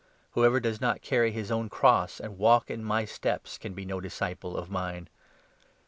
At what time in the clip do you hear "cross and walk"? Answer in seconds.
1.69-2.71